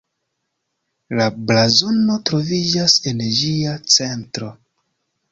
La 1.17 1.25
blazono 1.49 2.15
troviĝas 2.29 2.95
en 3.11 3.21
ĝia 3.41 3.75
centro. 3.97 4.49